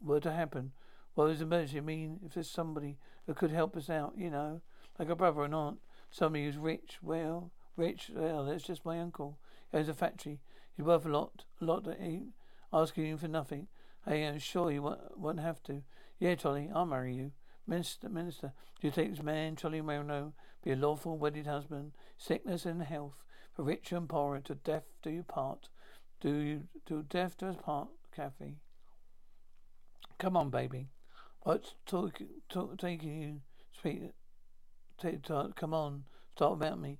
were 0.00 0.20
to 0.20 0.32
happen? 0.32 0.72
What 1.14 1.26
does 1.28 1.42
emergency 1.42 1.80
mean 1.80 2.20
if 2.24 2.34
there's 2.34 2.50
somebody 2.50 2.96
that 3.26 3.36
could 3.36 3.50
help 3.50 3.76
us 3.76 3.90
out, 3.90 4.14
you 4.16 4.30
know, 4.30 4.62
like 4.98 5.10
a 5.10 5.14
brother 5.16 5.42
and 5.42 5.54
aunt, 5.54 5.78
somebody 6.10 6.46
who's 6.46 6.56
rich, 6.56 6.98
well, 7.02 7.52
rich, 7.76 8.10
well, 8.14 8.44
that's 8.44 8.64
just 8.64 8.84
my 8.84 8.98
uncle. 8.98 9.38
He 9.70 9.78
owns 9.78 9.88
a 9.88 9.94
factory. 9.94 10.40
He's 10.76 10.86
worth 10.86 11.04
a 11.04 11.10
lot, 11.10 11.44
a 11.60 11.64
lot 11.64 11.84
that 11.84 12.00
ain't 12.00 12.28
asking 12.72 13.06
you 13.06 13.16
for 13.16 13.28
nothing. 13.28 13.68
I'm 14.06 14.38
sure 14.38 14.70
you 14.70 14.82
won't, 14.82 15.18
won't 15.18 15.40
have 15.40 15.62
to. 15.64 15.82
Yeah, 16.18 16.34
Charlie, 16.34 16.70
I'll 16.74 16.86
marry 16.86 17.14
you. 17.14 17.32
Minister, 17.66 18.08
minister, 18.08 18.52
do 18.80 18.88
you 18.88 18.92
take 18.92 19.10
this 19.10 19.22
man, 19.22 19.56
Charlie 19.56 19.80
Marno, 19.80 20.32
be 20.62 20.72
a 20.72 20.76
lawful 20.76 21.18
wedded 21.18 21.46
husband, 21.46 21.92
sickness 22.18 22.66
and 22.66 22.82
health, 22.82 23.24
for 23.54 23.62
rich 23.64 23.92
and 23.92 24.08
poor, 24.08 24.38
to 24.40 24.54
death 24.54 24.84
do 25.02 25.10
you 25.10 25.22
part. 25.22 25.68
Do 26.20 26.34
you, 26.34 26.62
to 26.86 27.02
death 27.02 27.38
do 27.38 27.46
us 27.46 27.56
part, 27.62 27.88
Kathy. 28.14 28.56
Come 30.18 30.36
on, 30.36 30.50
baby. 30.50 30.88
What's 31.40 31.74
talk, 31.86 32.20
talk, 32.48 32.78
taking 32.78 33.20
you? 33.20 33.40
Speak. 33.76 34.02
Take, 34.98 35.22
talk, 35.22 35.56
come 35.56 35.74
on. 35.74 36.04
Start 36.34 36.54
about 36.54 36.80
me. 36.80 36.98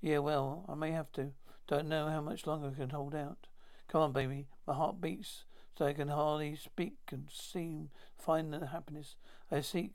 Yeah, 0.00 0.18
well, 0.18 0.64
I 0.68 0.74
may 0.74 0.90
have 0.90 1.12
to. 1.12 1.30
Don't 1.68 1.88
know 1.88 2.08
how 2.08 2.20
much 2.20 2.46
longer 2.46 2.72
I 2.74 2.78
can 2.78 2.90
hold 2.90 3.14
out. 3.14 3.46
Come 3.88 4.02
on, 4.02 4.12
baby. 4.12 4.48
My 4.66 4.74
heart 4.74 5.00
beats 5.00 5.44
so 5.76 5.86
I 5.86 5.92
can 5.92 6.08
hardly 6.08 6.56
speak 6.56 6.98
and 7.10 7.28
seem 7.32 7.90
find 8.18 8.52
the 8.52 8.66
happiness 8.66 9.16
I 9.50 9.60
seek. 9.60 9.92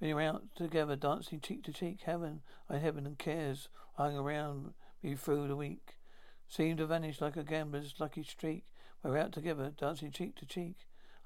You're 0.00 0.20
out 0.20 0.42
together, 0.56 0.96
dancing 0.96 1.40
cheek 1.40 1.62
to 1.64 1.72
cheek, 1.72 2.00
heaven, 2.04 2.40
I 2.68 2.78
heaven 2.78 3.06
and 3.06 3.18
cares 3.18 3.68
hung 3.94 4.16
around 4.16 4.74
me 5.02 5.14
through 5.14 5.48
the 5.48 5.56
week. 5.56 5.96
Seem 6.48 6.76
to 6.78 6.86
vanish 6.86 7.20
like 7.20 7.36
a 7.36 7.44
gambler's 7.44 7.94
lucky 7.98 8.24
streak. 8.24 8.64
We're 9.02 9.18
out 9.18 9.32
together, 9.32 9.72
dancing 9.76 10.10
cheek 10.10 10.36
to 10.36 10.46
cheek. 10.46 10.76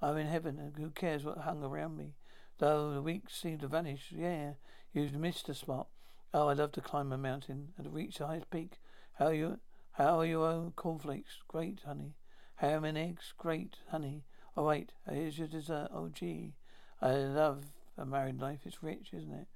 I'm 0.02 0.19
in 0.19 0.26
heaven, 0.26 0.59
and 0.59 0.76
who 0.76 0.90
cares 0.90 1.25
what 1.25 1.38
hung 1.38 1.64
around 1.64 1.97
me? 1.97 2.14
Though 2.59 2.93
the 2.93 3.02
weeks 3.02 3.35
seem 3.35 3.59
to 3.59 3.69
vanish, 3.69 4.12
yeah, 4.14 4.52
you've 4.93 5.14
missed 5.14 5.49
a 5.49 5.55
spot. 5.55 5.88
Oh, 6.35 6.49
I 6.49 6.52
love 6.52 6.73
to 6.73 6.81
climb 6.81 7.12
a 7.12 7.19
mountain 7.19 7.69
and 7.78 7.95
reach 7.95 8.19
the 8.19 8.26
highest 8.26 8.50
peak. 8.50 8.78
How 9.19 9.28
you, 9.28 9.59
how 9.93 10.21
are 10.21 10.26
your 10.26 10.47
own 10.47 10.73
cornflakes? 10.76 11.38
Great, 11.49 11.81
honey. 11.87 12.14
Ham 12.57 12.85
and 12.85 12.97
eggs? 12.97 13.35
Great, 13.37 13.77
honey. 13.91 14.25
Oh, 14.57 14.63
All 14.63 14.69
right, 14.69 14.91
here's 15.11 15.39
your 15.39 15.49
dessert. 15.49 15.89
Oh, 15.93 16.09
gee, 16.09 16.55
I 17.03 17.13
love 17.13 17.65
a 17.99 18.07
married 18.07 18.41
life. 18.41 18.61
It's 18.65 18.83
rich, 18.83 19.11
isn't 19.13 19.33
it? 19.33 19.47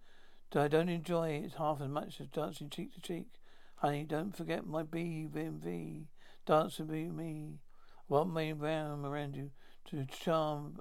I 0.55 0.69
don't 0.69 0.89
enjoy 0.89 1.31
it 1.31 1.55
half 1.57 1.81
as 1.81 1.89
much 1.89 2.21
as 2.21 2.27
dancing 2.29 2.69
cheek 2.69 2.93
to 2.95 3.01
cheek. 3.01 3.29
Honey, 3.77 4.05
don't 4.05 4.37
forget 4.37 4.67
my 4.67 4.83
BMV. 4.83 6.07
Dance 6.45 6.79
with 6.79 6.91
me. 6.91 7.61
What 8.09 8.29
may 8.29 8.53
round 8.53 9.07
around 9.07 9.37
you 9.37 9.51
to 9.87 10.05
charm. 10.07 10.81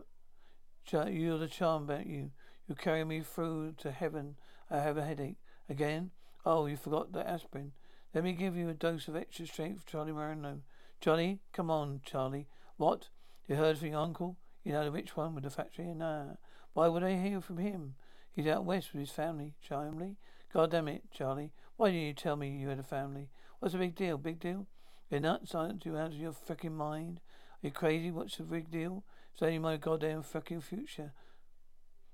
You're 0.92 1.38
the 1.38 1.48
charm 1.48 1.84
about 1.84 2.08
you. 2.08 2.32
You 2.68 2.76
carry 2.76 3.06
me 3.06 3.22
through 3.22 3.76
to 3.78 3.92
heaven. 3.92 4.36
I 4.70 4.80
have 4.80 4.98
a 4.98 5.06
headache. 5.06 5.38
Again? 5.70 6.12
Oh, 6.46 6.66
you 6.66 6.76
forgot 6.76 7.14
the 7.14 7.26
aspirin. 7.26 7.72
Let 8.14 8.24
me 8.24 8.34
give 8.34 8.58
you 8.58 8.68
a 8.70 8.74
dose 8.74 9.08
of 9.08 9.16
extra 9.16 9.46
strength, 9.46 9.86
Charlie 9.86 10.12
Marno. 10.12 10.62
Johnny, 11.01 11.39
come 11.53 11.72
on, 11.72 12.01
Charlie. 12.06 12.48
What? 12.75 13.08
You 13.48 13.56
heard 13.56 13.77
from 13.77 13.88
your 13.88 14.01
uncle? 14.01 14.38
You 14.63 14.74
know 14.74 14.84
the 14.84 14.91
rich 14.91 15.15
one 15.15 15.34
with 15.34 15.46
the 15.46 15.50
factory? 15.50 15.86
Nah. 15.94 16.36
Why 16.74 16.88
would 16.88 17.03
I 17.03 17.15
hear 17.15 17.39
from 17.39 17.58
him? 17.58 17.96
He's 18.32 18.48
out 18.48 18.65
west 18.65 18.94
with 18.94 19.00
his 19.00 19.12
family. 19.12 19.53
Family? 19.62 20.18
God 20.53 20.72
damn 20.72 20.89
it, 20.89 21.03
Charlie. 21.12 21.51
Why 21.77 21.91
didn't 21.91 22.08
you 22.08 22.13
tell 22.13 22.36
me 22.36 22.50
you 22.50 22.68
had 22.68 22.79
a 22.79 22.84
family? 22.84 23.29
What's 23.60 23.74
the 23.74 23.79
big 23.79 23.96
deal? 23.96 24.18
Big 24.18 24.39
deal? 24.39 24.68
You're 25.10 25.22
nuts, 25.22 25.56
aren't 25.56 25.86
you 25.86 25.98
out 25.98 26.08
of 26.08 26.20
your 26.20 26.34
freaking 26.34 26.75
mind? 26.75 27.22
Are 27.63 27.68
you 27.68 27.72
crazy? 27.72 28.12
What's 28.12 28.36
the 28.36 28.44
big 28.44 28.70
deal? 28.70 29.03
It's 29.34 29.41
only 29.41 29.60
my 29.60 29.77
goddamn 29.77 30.24
fucking 30.24 30.62
future. 30.62 31.13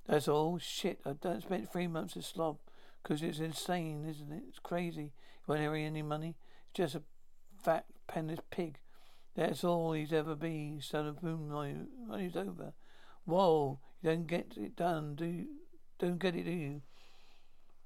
That's 0.07 0.27
all. 0.27 0.59
Shit, 0.59 0.99
I 1.05 1.13
don't 1.13 1.41
spend 1.41 1.71
three 1.71 1.87
months 1.87 2.15
of 2.15 2.23
slob. 2.23 2.57
Because 3.01 3.23
it's 3.23 3.39
insane, 3.39 4.05
isn't 4.07 4.31
it? 4.31 4.43
It's 4.47 4.59
crazy. 4.59 5.03
You 5.03 5.11
won't 5.47 5.61
earn 5.61 5.75
any 5.75 6.03
money. 6.03 6.35
It's 6.69 6.77
just 6.77 6.95
a 6.95 7.01
fat, 7.63 7.85
penniless 8.07 8.39
pig. 8.49 8.77
That's 9.35 9.63
all 9.63 9.93
he's 9.93 10.13
ever 10.13 10.35
been. 10.35 10.81
Son 10.81 11.07
of 11.07 11.19
whom 11.19 11.49
money's 11.49 12.35
over. 12.35 12.73
Whoa, 13.25 13.79
you 14.01 14.09
don't 14.09 14.27
get 14.27 14.53
it 14.57 14.75
done, 14.75 15.15
do 15.15 15.25
you? 15.25 15.47
Don't 15.99 16.19
get 16.19 16.35
it, 16.35 16.43
do 16.43 16.51
you? 16.51 16.81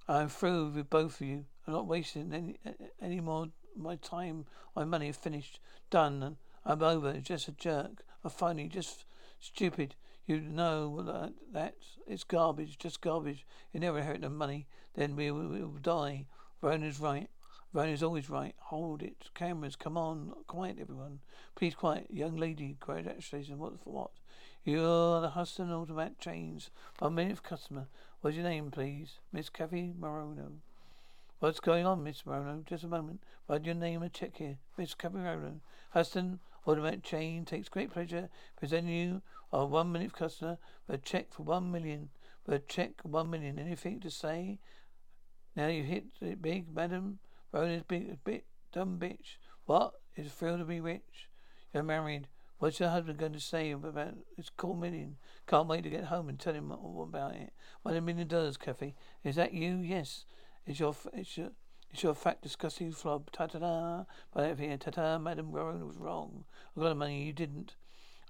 I'm 0.08 0.30
through 0.30 0.72
with 0.72 0.90
both 0.90 1.22
of 1.22 1.28
you. 1.28 1.46
I'm 1.66 1.74
not 1.74 1.88
wasting 1.88 2.34
any 2.34 2.60
any 3.02 3.20
more 3.20 3.48
my 3.76 3.96
time. 3.96 4.46
My 4.76 4.84
money 4.84 5.10
is 5.10 5.16
finished, 5.16 5.60
done. 5.90 6.38
I'm 6.66 6.84
over. 6.84 7.14
Just 7.14 7.48
a 7.48 7.52
jerk. 7.52 8.04
Phony. 8.30 8.68
Just 8.68 9.06
stupid. 9.40 9.96
You 10.26 10.40
know 10.42 11.32
that, 11.54 11.74
it's 12.06 12.24
garbage. 12.24 12.78
Just 12.78 13.02
garbage. 13.02 13.48
You 13.74 13.80
never 13.80 13.98
inherit 13.98 14.22
the 14.22 14.30
money. 14.30 14.68
Then 14.94 15.16
we 15.16 15.32
will 15.32 15.48
we'll 15.48 15.80
die. 15.82 16.28
Rona's 16.62 17.00
right. 17.00 17.30
Rona's 17.72 18.02
always 18.02 18.32
right. 18.32 18.56
Hold 18.58 19.04
it. 19.04 19.30
Cameras, 19.36 19.76
come 19.76 19.96
on. 19.96 20.34
Quiet, 20.48 20.78
everyone. 20.82 21.20
Please 21.56 21.76
quiet. 21.76 22.08
Young 22.10 22.36
lady, 22.36 22.76
congratulations. 22.80 23.60
What 23.60 23.80
for 23.84 23.94
what? 23.94 24.12
You're 24.64 25.22
the 25.22 25.30
Huston 25.30 25.72
Automatic 25.72 26.20
Chains. 26.20 26.72
One 26.98 27.14
minute 27.14 27.44
customer. 27.44 27.88
What's 28.22 28.36
your 28.36 28.46
name, 28.46 28.72
please? 28.72 29.20
Miss 29.32 29.50
Kathy 29.50 29.94
Marno. 30.00 30.54
What's 31.40 31.60
going 31.60 31.86
on, 31.86 32.04
Miss 32.04 32.24
Marno? 32.24 32.66
Just 32.66 32.86
a 32.86 32.88
moment. 32.88 33.22
Write 33.48 33.66
your 33.66 33.76
name 33.76 34.02
and 34.02 34.12
check 34.12 34.38
here. 34.38 34.58
Miss 34.76 34.96
Kathy 34.96 35.18
Marno. 35.18 35.60
Huston 35.92 36.40
Automatic 36.66 37.04
Chain 37.04 37.46
takes 37.46 37.70
great 37.70 37.92
pleasure 37.92 38.30
presenting 38.58 38.96
you 38.96 39.22
a 39.52 39.64
one 39.64 39.92
minute 39.92 40.14
customer 40.14 40.58
a 40.88 40.98
check 40.98 41.32
for 41.32 41.44
one 41.44 41.72
million. 41.72 42.10
A 42.48 42.58
check 42.58 42.94
one 43.04 43.30
million. 43.30 43.60
Anything 43.60 44.00
to 44.00 44.10
say? 44.10 44.58
Now 45.56 45.68
you 45.68 45.84
hit 45.84 46.06
it 46.20 46.42
big, 46.42 46.74
madam. 46.74 47.20
Rona's 47.52 47.84
big, 47.88 48.10
a 48.10 48.18
bit 48.18 48.46
dumb 48.72 48.98
bitch. 49.00 49.38
What? 49.66 49.94
It's 50.16 50.28
a 50.28 50.32
thrill 50.32 50.58
to 50.58 50.66
be 50.66 50.80
rich. 50.80 51.30
You're 51.74 51.84
married. 51.84 52.28
What's 52.60 52.80
your 52.80 52.90
husband 52.90 53.18
going 53.18 53.34
to 53.34 53.40
say 53.40 53.72
about 53.72 54.16
this 54.36 54.50
cool 54.50 54.76
million? 54.76 55.16
Can't 55.48 55.68
wait 55.68 55.84
to 55.84 55.90
get 55.90 56.06
home 56.06 56.28
and 56.28 56.38
tell 56.38 56.54
him 56.54 56.72
all 56.72 57.04
about 57.08 57.36
it. 57.36 57.54
One 57.84 58.04
million 58.04 58.28
dollars, 58.28 58.58
Kathy. 58.58 58.96
Is 59.24 59.36
that 59.38 59.54
you? 59.54 59.78
Yes. 59.78 60.26
It's 60.66 60.80
your, 60.80 60.94
it's 61.14 61.38
your, 61.38 61.52
it's 61.92 62.04
your 62.04 62.14
fat, 62.14 62.42
disgusting 62.42 62.92
flob. 62.92 63.32
Ta 63.32 63.48
ta 63.48 63.60
ta. 63.60 64.06
But 64.34 64.60
here, 64.60 64.78
ta 64.78 64.92
ta. 64.92 65.18
Madam 65.18 65.52
Moreno 65.52 65.86
was 65.86 65.98
wrong. 65.98 66.44
I 66.76 66.82
got 66.82 66.90
the 66.90 66.96
money. 66.96 67.24
You 67.24 67.34
didn't. 67.34 67.76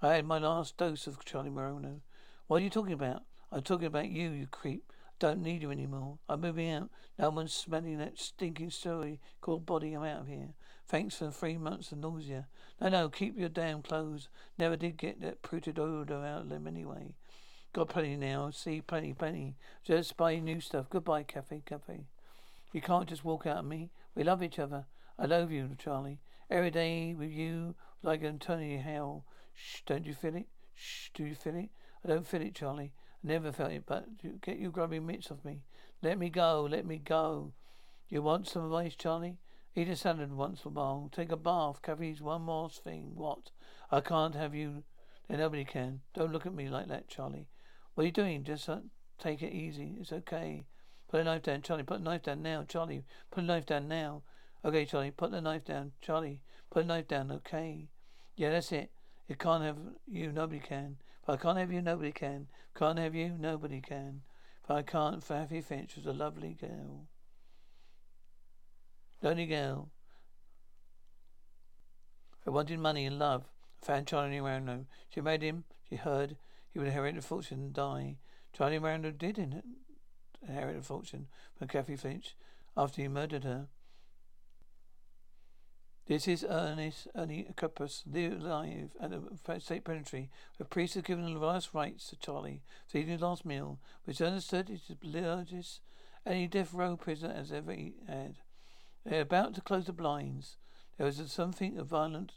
I 0.00 0.14
had 0.14 0.24
my 0.24 0.38
last 0.38 0.76
dose 0.76 1.06
of 1.06 1.24
Charlie 1.24 1.50
Marno. 1.50 2.00
What 2.46 2.60
are 2.60 2.64
you 2.64 2.70
talking 2.70 2.92
about? 2.92 3.24
I'm 3.52 3.62
talking 3.62 3.86
about 3.86 4.08
you, 4.08 4.30
you 4.30 4.46
creep. 4.46 4.92
Don't 5.20 5.42
need 5.42 5.60
you 5.60 5.70
anymore. 5.70 6.18
I'm 6.30 6.40
moving 6.40 6.70
out. 6.70 6.88
No 7.18 7.28
one's 7.28 7.52
smelling 7.52 7.98
that 7.98 8.18
stinking 8.18 8.70
story 8.70 9.20
called 9.42 9.66
body. 9.66 9.92
I'm 9.92 10.02
out 10.02 10.22
of 10.22 10.28
here. 10.28 10.54
Thanks 10.88 11.16
for 11.16 11.30
three 11.30 11.58
months 11.58 11.92
of 11.92 11.98
nausea. 11.98 12.48
No, 12.80 12.88
no, 12.88 13.08
keep 13.10 13.38
your 13.38 13.50
damn 13.50 13.82
clothes. 13.82 14.30
Never 14.58 14.76
did 14.76 14.96
get 14.96 15.20
that 15.20 15.42
pruted 15.42 15.78
odor 15.78 16.24
out 16.24 16.42
of 16.42 16.48
them 16.48 16.66
anyway. 16.66 17.14
Got 17.74 17.90
plenty 17.90 18.16
now. 18.16 18.50
See, 18.50 18.80
plenty, 18.80 19.12
plenty. 19.12 19.56
Just 19.84 20.16
buy 20.16 20.36
new 20.38 20.58
stuff. 20.58 20.88
Goodbye, 20.88 21.24
Cafe, 21.24 21.62
Cafe. 21.66 22.06
You 22.72 22.80
can't 22.80 23.08
just 23.08 23.24
walk 23.24 23.46
out 23.46 23.58
of 23.58 23.66
me. 23.66 23.90
We 24.14 24.24
love 24.24 24.42
each 24.42 24.58
other. 24.58 24.86
I 25.18 25.26
love 25.26 25.52
you, 25.52 25.76
Charlie. 25.78 26.20
Every 26.50 26.70
day 26.70 27.14
with 27.14 27.30
you 27.30 27.74
like 28.02 28.22
an 28.22 28.36
eternity 28.36 28.78
hell. 28.78 29.26
Shh, 29.52 29.82
don't 29.84 30.06
you 30.06 30.14
feel 30.14 30.34
it? 30.34 30.46
Shh, 30.74 31.10
do 31.12 31.24
you 31.24 31.34
feel 31.34 31.56
it? 31.56 31.68
I 32.02 32.08
don't 32.08 32.26
feel 32.26 32.40
it, 32.40 32.54
Charlie. 32.54 32.94
Never 33.22 33.52
felt 33.52 33.72
it, 33.72 33.84
but 33.86 34.06
get 34.40 34.58
your 34.58 34.70
grubby 34.70 34.98
mitts 34.98 35.30
off 35.30 35.44
me. 35.44 35.60
Let 36.02 36.18
me 36.18 36.30
go, 36.30 36.66
let 36.70 36.86
me 36.86 36.98
go. 36.98 37.52
You 38.08 38.22
want 38.22 38.48
some 38.48 38.64
advice, 38.64 38.94
Charlie? 38.94 39.38
Eat 39.74 39.88
a 39.88 39.96
salad 39.96 40.32
once 40.32 40.64
in 40.64 40.70
a 40.70 40.74
while. 40.74 41.08
Take 41.12 41.30
a 41.30 41.36
bath. 41.36 41.80
Caffeine's 41.82 42.20
one 42.20 42.42
more 42.42 42.68
thing. 42.70 43.12
What? 43.14 43.50
I 43.90 44.00
can't 44.00 44.34
have 44.34 44.54
you. 44.54 44.82
Then 45.28 45.38
nobody 45.38 45.64
can. 45.64 46.00
Don't 46.14 46.32
look 46.32 46.46
at 46.46 46.54
me 46.54 46.68
like 46.68 46.88
that, 46.88 47.08
Charlie. 47.08 47.46
What 47.94 48.02
are 48.02 48.06
you 48.06 48.12
doing? 48.12 48.42
Just 48.42 48.68
uh, 48.68 48.80
take 49.18 49.42
it 49.42 49.52
easy. 49.52 49.96
It's 50.00 50.12
okay. 50.12 50.64
Put 51.08 51.18
the 51.18 51.24
knife 51.24 51.42
down, 51.42 51.62
Charlie. 51.62 51.84
Put 51.84 51.98
the 51.98 52.04
knife 52.04 52.22
down 52.22 52.42
now, 52.42 52.64
Charlie. 52.66 53.04
Put 53.30 53.42
the 53.42 53.46
knife 53.46 53.66
down 53.66 53.86
now. 53.86 54.22
Okay, 54.64 54.84
Charlie. 54.84 55.12
Put 55.12 55.30
the 55.30 55.40
knife 55.40 55.64
down, 55.64 55.92
Charlie. 56.00 56.42
Put 56.70 56.86
the 56.86 56.94
knife 56.94 57.06
down. 57.06 57.30
Okay. 57.30 57.88
Yeah, 58.36 58.50
that's 58.50 58.72
it. 58.72 58.90
It 59.28 59.38
can't 59.38 59.62
have 59.62 59.76
you. 60.08 60.32
Nobody 60.32 60.60
can. 60.60 60.96
If 61.22 61.28
I 61.28 61.36
can't 61.36 61.58
have 61.58 61.72
you, 61.72 61.82
nobody 61.82 62.12
can. 62.12 62.48
Can't 62.74 62.98
have 62.98 63.14
you, 63.14 63.36
nobody 63.38 63.80
can. 63.80 64.22
If 64.64 64.70
I 64.70 64.82
can't, 64.82 65.22
Faffy 65.22 65.62
Finch 65.62 65.96
was 65.96 66.06
a 66.06 66.12
lovely 66.12 66.54
girl. 66.60 67.06
Lonely 69.22 69.46
girl. 69.46 69.90
I 72.46 72.50
wanted 72.50 72.78
money 72.78 73.04
and 73.04 73.18
love. 73.18 73.44
I 73.82 73.86
found 73.86 74.06
Charlie 74.06 74.38
Rando. 74.38 74.86
She 75.10 75.20
made 75.20 75.42
him. 75.42 75.64
She 75.88 75.96
heard 75.96 76.36
he 76.72 76.78
would 76.78 76.88
inherit 76.88 77.18
a 77.18 77.22
fortune 77.22 77.60
and 77.60 77.72
die. 77.72 78.16
Charlie 78.52 78.78
Rando 78.78 79.16
did 79.16 79.38
inherit 79.38 80.76
a 80.76 80.82
fortune 80.82 81.28
from 81.56 81.68
Kathy 81.68 81.96
Finch 81.96 82.34
after 82.76 83.02
he 83.02 83.08
murdered 83.08 83.44
her. 83.44 83.68
This 86.10 86.26
is 86.26 86.44
Ernest 86.50 87.06
Ernie 87.14 87.46
Cupus, 87.56 88.02
live 88.04 88.90
at 89.00 89.10
the 89.12 89.60
state 89.60 89.84
penitentiary. 89.84 90.28
The 90.58 90.64
priest 90.64 90.94
has 90.94 91.04
given 91.04 91.22
the 91.22 91.38
last 91.38 91.72
rites 91.72 92.10
to 92.10 92.16
Charlie 92.16 92.62
for 92.88 92.98
eating 92.98 93.12
his 93.12 93.20
last 93.20 93.44
meal, 93.44 93.78
which 94.06 94.20
understood 94.20 94.70
is 94.70 94.80
the 94.88 94.96
largest 95.08 95.82
any 96.26 96.48
death 96.48 96.74
row 96.74 96.96
prisoner 96.96 97.32
has 97.32 97.52
ever 97.52 97.76
had. 98.08 98.38
They're 99.06 99.20
about 99.20 99.54
to 99.54 99.60
close 99.60 99.86
the 99.86 99.92
blinds. 99.92 100.56
There 100.98 101.06
was 101.06 101.22
something 101.30 101.78
of 101.78 101.86
violent 101.86 102.32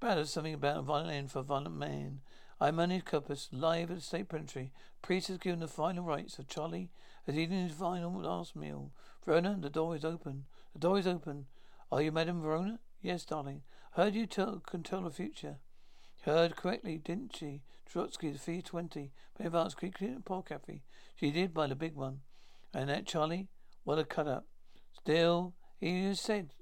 about 0.00 0.28
something 0.28 0.54
about 0.54 0.76
a 0.76 0.82
violent 0.82 1.10
end 1.10 1.32
for 1.32 1.40
a 1.40 1.42
violent 1.42 1.74
man. 1.74 2.20
I'm 2.60 2.78
Ernest 2.78 3.06
Cupus, 3.06 3.48
live 3.50 3.90
at 3.90 3.96
the 3.96 4.02
state 4.02 4.28
penitentiary. 4.28 4.70
Priest 5.02 5.26
has 5.26 5.38
given 5.38 5.58
the 5.58 5.66
final 5.66 6.04
rites 6.04 6.38
of 6.38 6.46
Charlie 6.46 6.92
has 7.26 7.36
eaten 7.36 7.66
his 7.66 7.76
final 7.76 8.12
last 8.12 8.54
meal. 8.54 8.92
Vorna, 9.26 9.60
the 9.60 9.68
door 9.68 9.96
is 9.96 10.04
open. 10.04 10.44
The 10.74 10.78
door 10.78 10.96
is 10.96 11.08
open. 11.08 11.46
Are 11.92 12.02
you 12.02 12.12
Madame 12.12 12.42
Vorna? 12.42 12.78
Yes, 13.00 13.24
darling. 13.24 13.62
Heard 13.92 14.14
you 14.14 14.26
tell, 14.26 14.60
can 14.66 14.82
tell 14.82 15.02
the 15.02 15.10
future. 15.10 15.58
Heard 16.22 16.56
correctly, 16.56 16.98
didn't 16.98 17.36
she? 17.36 17.62
Trotsky, 17.86 18.30
the 18.30 18.38
fee 18.38 18.62
twenty. 18.62 19.12
Have 19.40 19.54
asked 19.54 19.76
quickly 19.76 20.16
poor 20.24 20.42
Kathy. 20.42 20.82
She 21.14 21.30
did 21.30 21.52
by 21.52 21.66
the 21.66 21.74
big 21.74 21.94
one. 21.94 22.20
And 22.72 22.88
that 22.88 23.06
Charlie? 23.06 23.48
What 23.84 23.98
a 23.98 24.04
cut 24.04 24.26
up. 24.26 24.46
Still, 24.92 25.54
he 25.78 26.04
has 26.04 26.20
said, 26.20 26.54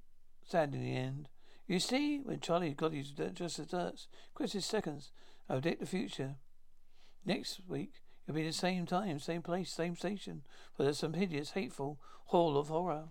sad 0.47 0.75
in 0.75 0.83
the 0.83 0.97
end. 0.97 1.29
You 1.69 1.79
see, 1.79 2.19
when 2.19 2.41
Charlie 2.41 2.75
got 2.75 2.93
his 2.93 3.13
just 3.13 3.57
desserts, 3.57 4.09
Chris 4.35 4.53
his 4.53 4.67
seconds, 4.67 5.13
I 5.49 5.55
predict 5.55 5.81
the 5.81 5.87
future. 5.87 6.37
Next 7.25 7.61
week, 7.69 8.03
it'll 8.27 8.35
be 8.35 8.45
the 8.45 8.53
same 8.53 8.85
time, 8.85 9.21
same 9.21 9.43
place, 9.43 9.73
same 9.73 9.95
station, 9.97 10.43
for 10.77 10.83
there's 10.83 10.99
some 10.99 11.15
hideous, 11.15 11.53
hateful 11.53 12.01
hall 12.27 12.59
of 12.59 12.69
horror. 12.69 13.11